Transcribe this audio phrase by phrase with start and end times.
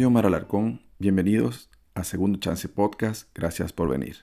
[0.00, 0.80] soy Omar Alarcón.
[0.98, 3.28] Bienvenidos a Segundo Chance Podcast.
[3.34, 4.16] Gracias por venir.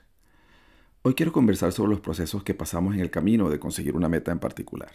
[1.03, 4.31] Hoy quiero conversar sobre los procesos que pasamos en el camino de conseguir una meta
[4.31, 4.89] en particular.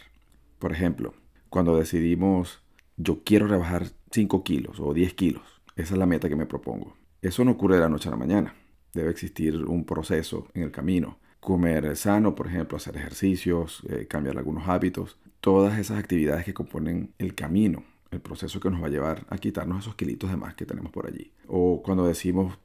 [0.59, 1.13] Por ejemplo,
[1.47, 2.61] cuando decidimos
[2.97, 5.43] yo quiero rebajar 5 kilos o 10 kilos.
[5.77, 6.97] Esa es la meta que me propongo.
[7.21, 8.53] Eso no ocurre de la noche a la mañana.
[8.93, 11.17] Debe existir un proceso en el camino.
[11.39, 15.17] Comer sano, por ejemplo, hacer ejercicios, eh, cambiar algunos hábitos.
[15.39, 19.37] Todas esas actividades que componen el camino el proceso que nos va a llevar a
[19.37, 21.31] quitarnos esos kilitos de más que tenemos por allí.
[21.47, 22.57] O cuando decimos,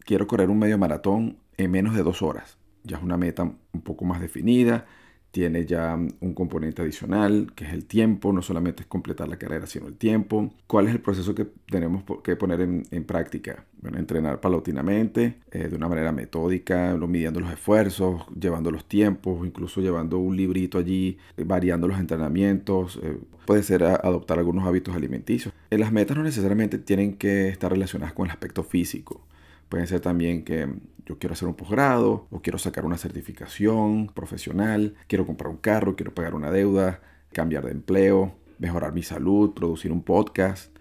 [0.00, 2.58] quiero correr un medio maratón en menos de dos horas.
[2.82, 4.86] Ya es una meta un poco más definida,
[5.34, 9.66] tiene ya un componente adicional, que es el tiempo, no solamente es completar la carrera,
[9.66, 10.54] sino el tiempo.
[10.68, 13.66] ¿Cuál es el proceso que tenemos que poner en, práctica?
[13.82, 19.80] Bueno, entrenar paulatinamente, eh, de una manera metódica, midiendo los esfuerzos, llevando los tiempos, incluso
[19.80, 23.00] llevando un librito allí, eh, variando los entrenamientos.
[23.02, 25.54] Eh, puede ser adoptar algunos hábitos alimenticios.
[25.70, 29.26] las metas no necesariamente tienen que estar relacionadas con el aspecto físico.
[29.68, 30.68] Pueden ser también que
[31.06, 35.96] yo quiero hacer un posgrado o quiero sacar una certificación profesional, quiero comprar un carro,
[35.96, 37.00] quiero pagar una deuda,
[37.32, 40.74] cambiar de empleo, mejorar mi salud, producir un podcast.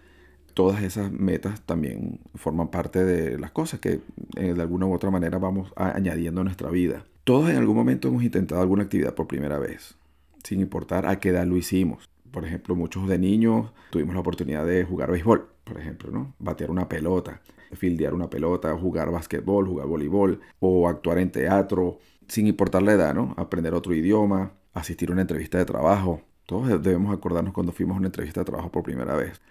[0.54, 4.02] Todas esas metas también forman parte de las cosas que
[4.36, 7.06] eh, de alguna u otra manera vamos añadiendo a nuestra vida.
[7.24, 9.96] Todos en algún momento hemos intentado alguna actividad por primera vez,
[10.44, 12.08] sin importar a qué edad lo hicimos.
[12.34, 16.34] Por ejemplo, muchos de niños tuvimos la oportunidad de jugar béisbol, por ejemplo, ¿no?
[16.40, 17.42] Batear una pelota
[17.76, 23.14] fildear una pelota, jugar basquetbol, jugar voleibol o actuar en teatro, sin importar la edad,
[23.14, 23.34] ¿no?
[23.38, 26.22] Aprender otro idioma, asistir a una entrevista de trabajo.
[26.46, 29.42] Todos debemos acordarnos cuando fuimos a una entrevista de trabajo por primera vez.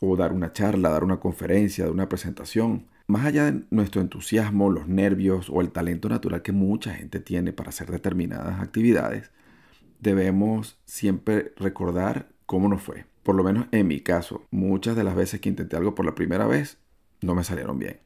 [0.00, 2.86] O dar una charla, dar una conferencia, dar una presentación.
[3.06, 7.52] Más allá de nuestro entusiasmo, los nervios o el talento natural que mucha gente tiene
[7.52, 9.30] para hacer determinadas actividades,
[10.00, 13.06] debemos siempre recordar cómo nos fue.
[13.22, 16.14] Por lo menos en mi caso, muchas de las veces que intenté algo por la
[16.14, 16.78] primera vez,
[17.20, 18.00] no me salieron bien.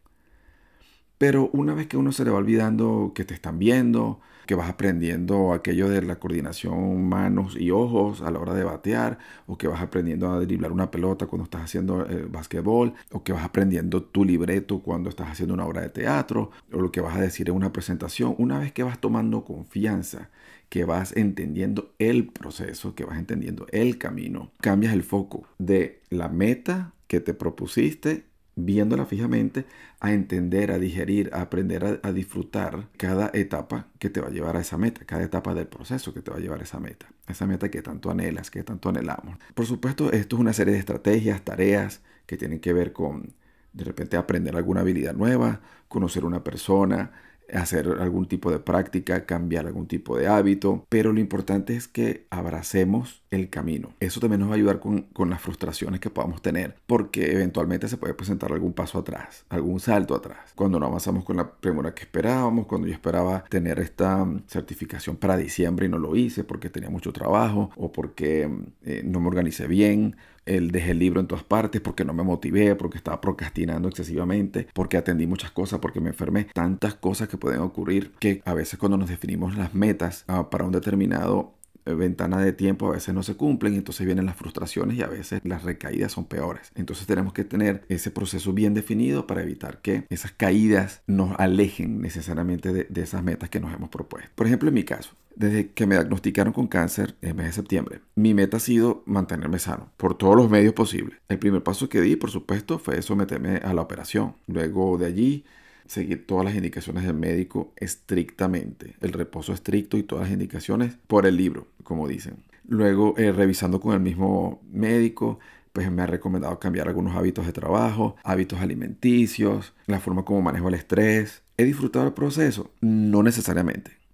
[1.19, 4.71] Pero una vez que uno se le va olvidando que te están viendo, que vas
[4.71, 9.67] aprendiendo aquello de la coordinación manos y ojos a la hora de batear, o que
[9.67, 14.03] vas aprendiendo a driblar una pelota cuando estás haciendo eh, basquetbol, o que vas aprendiendo
[14.03, 17.49] tu libreto cuando estás haciendo una obra de teatro, o lo que vas a decir
[17.49, 20.31] en una presentación, una vez que vas tomando confianza,
[20.69, 26.29] que vas entendiendo el proceso, que vas entendiendo el camino, cambias el foco de la
[26.29, 28.25] meta que te propusiste
[28.57, 29.67] viéndola fijamente,
[30.01, 34.57] a entender, a digerir, a aprender a, disfrutar cada etapa que te va a llevar
[34.57, 37.07] a esa meta, cada etapa del proceso que te va a llevar a esa meta,
[37.29, 39.39] esa meta que tanto anhelas, que tanto anhelamos.
[39.55, 43.35] Por supuesto, esto es una serie de estrategias, tareas que tienen que ver con
[43.75, 47.13] de repente aprender alguna habilidad nueva, conocer una persona,
[47.53, 52.27] hacer algún tipo de práctica, cambiar algún tipo de hábito, pero lo importante es que
[52.31, 53.91] abracemos el camino.
[54.01, 57.97] Eso también nos va a ayudar con, las frustraciones que podamos tener, porque eventualmente se
[57.97, 60.53] puede presentar algún paso atrás, algún salto atrás.
[60.55, 65.17] Cuando no avanzamos con la premura que esperábamos, cuando yo esperaba tener esta mm, certificación
[65.17, 69.21] para diciembre y no lo hice porque tenía mucho trabajo o porque mm, eh, no
[69.21, 72.99] me organicé bien el dejé el libro en todas partes porque no me motivé, porque
[72.99, 76.47] estaba procrastinando excesivamente, porque atendí muchas cosas, porque me enfermé.
[76.55, 80.65] Tantas cosas que pueden ocurrir que a veces cuando nos definimos las metas ah, para
[80.65, 81.56] un determinado
[81.95, 85.07] ventana de tiempo a veces no se cumplen y entonces vienen las frustraciones y a
[85.07, 86.73] veces las recaídas son peores.
[86.75, 92.01] Entonces tenemos que tener ese proceso bien definido para evitar que esas caídas nos alejen
[92.01, 94.31] necesariamente de, de esas metas que nos hemos propuesto.
[94.35, 97.53] Por ejemplo, en mi caso, desde que me diagnosticaron con cáncer en el mes de
[97.53, 101.19] septiembre, mi meta ha sido mantenerme sano por todos los medios posibles.
[101.29, 104.35] El primer paso que di, por supuesto, fue someterme a la operación.
[104.47, 105.45] Luego de allí,
[105.89, 111.27] seguir todas las indicaciones del médico estrictamente, el reposo estricto y todas las indicaciones por
[111.27, 112.45] el libro, como dicen.
[112.69, 115.39] Luego, eh, revisando con el mismo médico,
[115.73, 120.69] pues me ha recomendado cambiar algunos hábitos de trabajo, hábitos alimenticios, la forma como manejo
[120.69, 121.43] el estrés.
[121.57, 122.73] ¿He disfrutado el proceso?
[122.81, 124.07] No necesariamente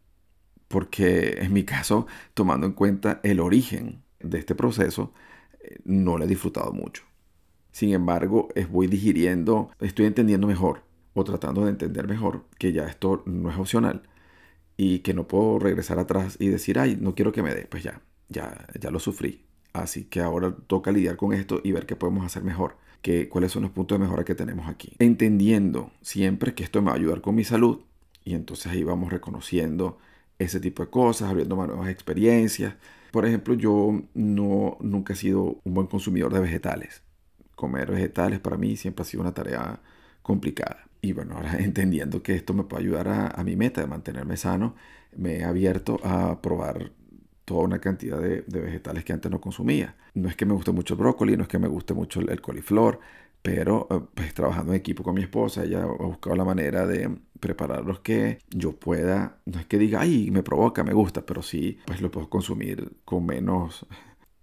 [0.72, 5.12] porque en mi caso, tomando en cuenta el origen de este proceso,
[5.60, 7.04] eh, no lo he disfrutado mucho.
[7.72, 10.82] Sin embargo, voy digiriendo, estoy entendiendo mejor
[11.14, 14.02] o tratando de entender mejor que ya esto no es opcional
[14.76, 17.82] y que no puedo regresar atrás y decir, ay, no quiero que me dé, pues
[17.82, 19.44] ya, ya, ya lo sufrí.
[19.72, 23.52] Así que ahora toca lidiar con esto y ver qué podemos hacer mejor, que, cuáles
[23.52, 24.94] son los puntos de mejora que tenemos aquí.
[24.98, 27.80] Entendiendo siempre que esto me va a ayudar con mi salud
[28.24, 29.98] y entonces ahí vamos reconociendo
[30.38, 32.74] ese tipo de cosas, abriendo nuevas experiencias.
[33.10, 37.02] Por ejemplo, yo no, nunca he sido un buen consumidor de vegetales.
[37.54, 39.80] Comer vegetales para mí siempre ha sido una tarea
[40.22, 40.86] complicada.
[41.02, 44.74] Y bueno, ahora entendiendo que esto me puede ayudar a, mi meta de mantenerme sano,
[45.14, 46.92] me he abierto a probar
[47.44, 49.96] toda una cantidad de, vegetales que antes no consumía.
[50.14, 52.40] No es que me guste mucho el brócoli, no es que me guste mucho el,
[52.40, 53.00] coliflor,
[53.42, 57.10] pero eh, pues trabajando en equipo con mi esposa, ella ha buscado la manera de
[57.40, 61.78] prepararlos que yo pueda, no es que diga, ay, me provoca, me gusta, pero sí,
[61.84, 63.86] pues lo puedo consumir con menos,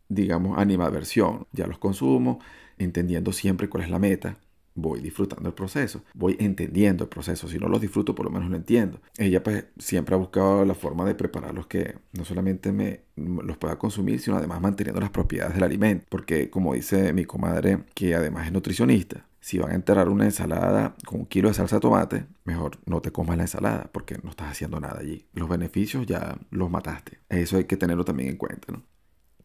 [0.09, 1.47] digamos, animadversión.
[1.53, 2.39] Ya los consumo,
[2.77, 4.37] entendiendo siempre cuál es la meta,
[4.81, 7.47] voy disfrutando el proceso, voy entendiendo el proceso.
[7.47, 9.01] Si no los disfruto, por lo menos lo entiendo.
[9.17, 13.77] Ella pues siempre ha buscado la forma de prepararlos que no solamente me los pueda
[13.77, 16.05] consumir, sino además manteniendo las propiedades del alimento.
[16.09, 20.95] Porque como dice mi comadre, que además es nutricionista, si van a enterrar una ensalada
[21.05, 24.29] con un kilo de salsa de tomate, mejor no te comas la ensalada porque no
[24.29, 25.25] estás haciendo nada allí.
[25.33, 27.19] Los beneficios ya los mataste.
[27.29, 28.71] Eso hay que tenerlo también en cuenta.
[28.71, 28.83] ¿no?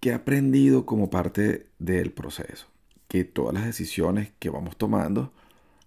[0.01, 2.67] ¿Qué he aprendido como parte del proceso?
[3.14, 5.32] Que todas las decisiones que vamos tomando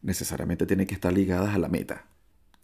[0.01, 2.05] necesariamente tienen que estar ligadas a la meta.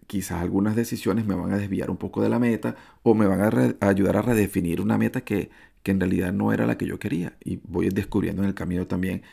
[0.08, 3.42] Quizás algunas decisiones me van a desviar un poco de la meta o me van
[3.42, 5.50] a, ayudar a redefinir una meta que,
[5.84, 7.36] que en realidad no era la que yo quería.
[7.44, 9.24] Y voy descubriendo en el camino también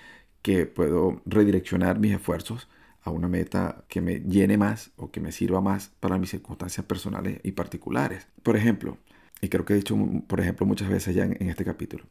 [0.43, 2.69] que puedo redireccionar mis esfuerzos
[3.01, 6.85] a una meta que me llene más o que me sirva más para mis circunstancias
[6.85, 8.27] personales y particulares.
[8.43, 8.99] Por ejemplo,
[9.41, 9.97] y creo que he dicho,
[10.27, 12.03] por ejemplo, muchas veces ya en, en este capítulo,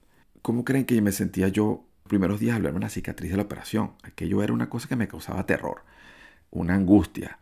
[0.42, 3.94] ¿cómo creen que me sentía yo primeros días hablarme la cicatriz de la operación.
[4.04, 5.84] Aquello era una cosa que me causaba terror,
[6.52, 7.40] una angustia.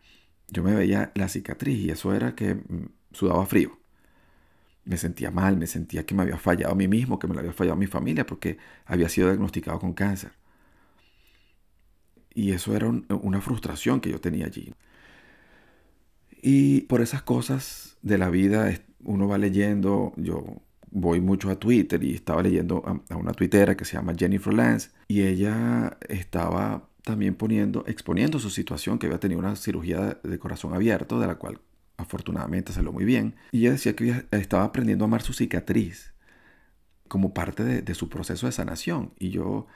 [0.48, 3.78] Yo me veía la cicatriz y eso era que mm, sudaba frío.
[4.84, 7.40] Me sentía mal, me sentía que me había fallado a mí mismo, que me lo
[7.40, 10.32] había fallado a mi familia porque había sido diagnosticado con cáncer.
[12.34, 14.72] Y eso era una frustración que yo tenía allí.
[16.42, 22.02] Y por esas cosas de la vida uno va leyendo, yo voy mucho a Twitter
[22.02, 27.34] y estaba leyendo a, una tuitera que se llama Jennifer Lance y ella estaba también
[27.34, 31.60] poniendo, exponiendo su situación, que había tenido una cirugía de corazón abierto, de la cual
[31.96, 33.34] afortunadamente salió muy bien.
[33.50, 36.12] Y ella decía que estaba aprendiendo a amar su cicatriz
[37.08, 39.12] como parte de, su proceso de sanación.
[39.18, 39.66] Y yo,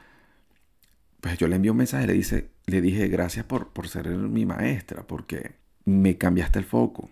[1.20, 4.44] pues yo le envié un mensaje, le, dice, le dije gracias por, por ser mi
[4.44, 5.56] maestra, porque
[5.86, 7.10] me cambiaste el foco.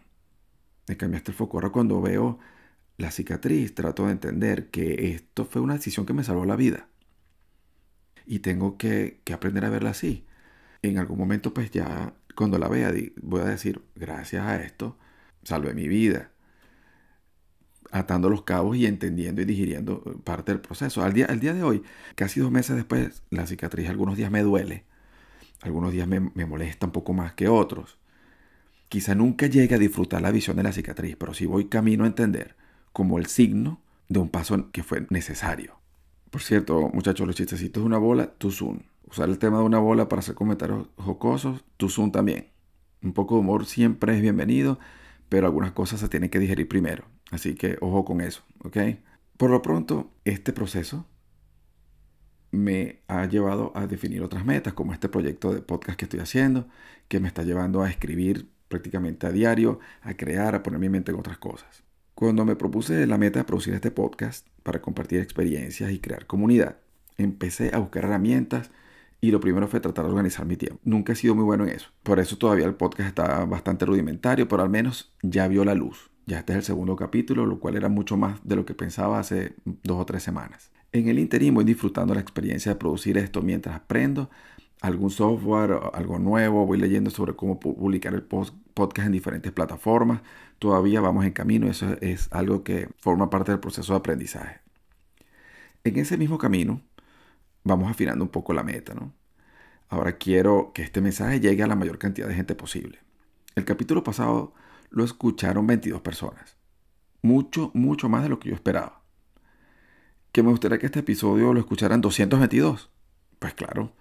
[0.86, 1.56] Me cambiaste el foco.
[1.56, 2.38] Ahora cuando veo
[3.00, 6.88] la cicatriz, trato de entender que esto fue una decisión que me salvó la vida.
[8.26, 10.26] Y tengo que, aprender a verla así.
[10.82, 12.92] En algún momento, pues ya cuando la vea,
[13.22, 14.98] voy a decir, gracias a esto,
[15.42, 16.30] salvé mi vida.
[17.90, 21.02] Atando los cabos y entendiendo y digiriendo parte del proceso.
[21.02, 21.82] Al día, al día de hoy,
[22.14, 24.84] casi dos meses después, la cicatriz algunos días me duele.
[25.62, 27.98] Algunos días me, me molesta un poco más que otros.
[28.88, 32.08] Quizá nunca llegue a disfrutar la visión de la cicatriz, pero si voy camino a
[32.08, 32.59] entender
[32.92, 35.80] como el signo de un paso que fue necesario.
[36.30, 38.80] Por cierto, muchachos, los chistecitos de una bola, tu zoom.
[39.08, 42.48] Usar el tema de una bola para hacer comentarios jocosos, tu zoom también.
[43.02, 44.78] Un poco de humor siempre es bienvenido,
[45.28, 47.04] pero algunas cosas se tienen que digerir primero.
[47.30, 48.76] Así que ojo con eso, ¿ok?
[49.36, 51.06] Por lo pronto, este proceso
[52.50, 56.68] me ha llevado a definir otras metas, como este proyecto de podcast que estoy haciendo,
[57.08, 61.12] que me está llevando a escribir prácticamente a diario, a crear, a poner mi mente
[61.12, 61.84] en otras cosas.
[62.20, 66.76] Cuando me propuse la meta de producir este podcast para compartir experiencias y crear comunidad,
[67.16, 68.70] empecé a buscar herramientas
[69.22, 70.78] y lo primero fue tratar de organizar mi tiempo.
[70.84, 71.88] Nunca he sido muy bueno en eso.
[72.02, 76.10] Por eso todavía el podcast está bastante rudimentario, pero al menos ya vio la luz.
[76.26, 79.18] Ya este es el segundo capítulo, lo cual era mucho más de lo que pensaba
[79.18, 80.72] hace dos o tres semanas.
[80.92, 84.28] En el interín voy disfrutando la experiencia de producir esto mientras aprendo
[84.80, 90.22] algún software, algo nuevo, voy leyendo sobre cómo publicar el podcast en diferentes plataformas,
[90.58, 94.60] todavía vamos en camino, eso es algo que forma parte del proceso de aprendizaje.
[95.84, 96.82] En ese mismo camino,
[97.64, 99.12] vamos afinando un poco la meta, ¿no?
[99.88, 103.00] Ahora quiero que este mensaje llegue a la mayor cantidad de gente posible.
[103.56, 104.54] El capítulo pasado
[104.90, 106.56] lo escucharon 22 personas.
[107.22, 109.02] Mucho, mucho más de lo que yo esperaba.
[110.32, 112.88] ¿Que me gustaría que este episodio lo escucharan 222?
[113.40, 113.92] Pues claro.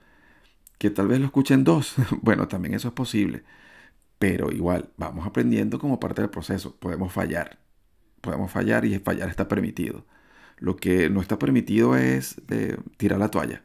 [0.79, 1.95] Que tal vez lo escuchen dos.
[2.21, 3.43] bueno, también eso es posible.
[4.19, 6.75] Pero igual, vamos aprendiendo como parte del proceso.
[6.77, 7.59] Podemos fallar.
[8.21, 10.05] Podemos fallar y fallar está permitido.
[10.57, 13.63] Lo que no está permitido es eh, tirar la toalla.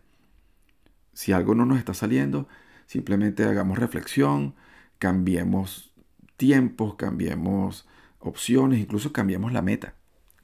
[1.13, 2.49] Si algo no nos está saliendo,
[2.87, 4.55] simplemente hagamos reflexión,
[4.99, 5.95] cambiemos
[6.37, 7.89] tiempos, cambiemos
[8.21, 9.95] opciones, incluso cambiemos la meta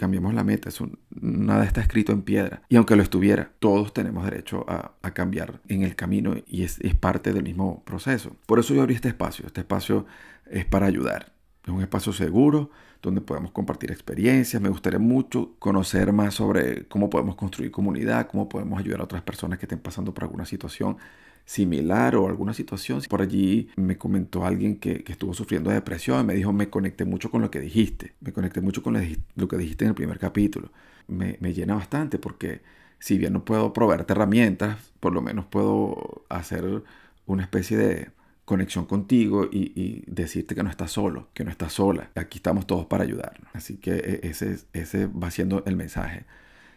[0.00, 0.70] cambiemos la meta.
[0.70, 2.62] Eso, nada está escrito en piedra.
[2.70, 6.94] Y aunque lo estuviera, todos tenemos derecho a, cambiar en el camino y es, es,
[6.94, 8.34] parte del mismo proceso.
[8.46, 9.46] Por eso yo abrí este espacio.
[9.46, 10.06] Este espacio
[10.50, 11.34] es para ayudar.
[11.64, 12.70] Es un espacio seguro
[13.02, 14.62] donde podemos compartir experiencias.
[14.62, 19.22] Me gustaría mucho conocer más sobre cómo podemos construir comunidad, cómo podemos ayudar a otras
[19.22, 20.96] personas que estén pasando por alguna situación
[21.44, 23.00] similar o alguna situación.
[23.08, 27.30] Por allí me comentó alguien que, estuvo sufriendo depresión y me dijo, me conecté mucho
[27.30, 28.94] con lo que dijiste, me conecté mucho con
[29.34, 30.70] lo que dijiste en el primer capítulo.
[31.08, 32.60] Me, me llena bastante porque
[33.00, 36.82] si bien no puedo proveerte herramientas, por lo menos puedo hacer
[37.26, 38.10] una especie de
[38.50, 42.10] conexión contigo y, decirte que no estás solo, que no estás sola.
[42.16, 43.48] Aquí estamos todos para ayudarnos.
[43.52, 46.24] Así que e, ese, ese va siendo el mensaje.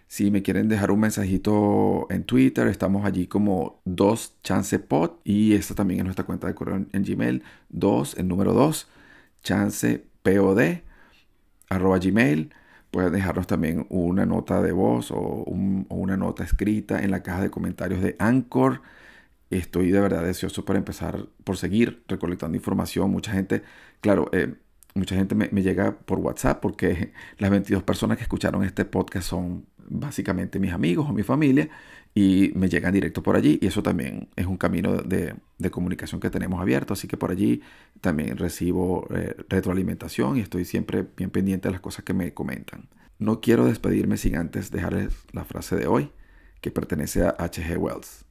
[0.07, 5.75] Si me quieren dejar un mensajito en Twitter, estamos allí como 2 chancepod y esta
[5.75, 8.87] también es nuestra cuenta de correo en, Gmail, 2, el número 2,
[9.43, 10.59] chancepod,
[11.69, 12.53] arroba gmail.
[12.91, 15.45] Pueden dejarnos también una nota de voz o,
[15.89, 18.81] una nota escrita en la caja de comentarios de Anchor.
[19.49, 23.09] Estoy de verdad deseoso por empezar, por seguir recolectando información.
[23.11, 23.63] Mucha gente,
[24.01, 24.55] claro, eh,
[24.95, 29.65] mucha gente me, llega por WhatsApp porque las 22 personas que escucharon este podcast son
[29.89, 31.69] básicamente mis amigos o mi familia
[32.15, 35.35] y me llegan directo por allí y eso también es un camino de,
[35.71, 37.61] comunicación que tenemos abierto, así que por allí
[38.01, 42.89] también recibo eh, retroalimentación y estoy siempre bien pendiente de las cosas que me comentan.
[43.17, 46.11] No quiero despedirme sin antes dejarles la frase de hoy
[46.61, 47.77] que pertenece a H.G.
[47.77, 48.25] Wells.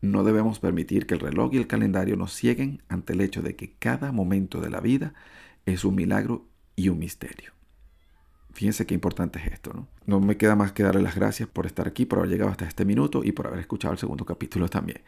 [0.00, 3.56] No debemos permitir que el reloj y el calendario nos cieguen ante el hecho de
[3.56, 5.12] que cada momento de la vida
[5.66, 6.46] es un milagro
[6.76, 7.57] y un misterio.
[8.52, 9.86] Fíjense qué importante es esto, ¿no?
[10.06, 12.66] No me queda más que darle las gracias por estar aquí, por haber llegado hasta
[12.66, 15.02] este minuto y por haber escuchado el segundo capítulo también.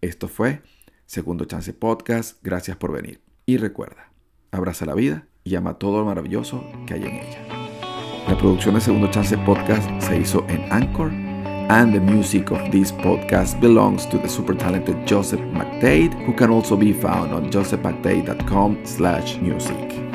[0.00, 0.62] Esto fue
[1.06, 2.42] Segundo Chance Podcast.
[2.42, 3.20] Gracias por venir.
[3.46, 4.10] Y recuerda,
[4.50, 7.68] abraza la vida y ama todo lo maravilloso que hay en ella.
[8.28, 11.10] La producción de Segundo Chance Podcast se hizo en Anchor
[11.70, 16.50] and the music of this podcast belongs to the super talented Joseph McDade, who can
[16.50, 20.07] also be found on josephmcdade.com slash music.